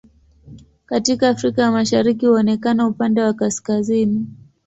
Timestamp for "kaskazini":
3.33-4.25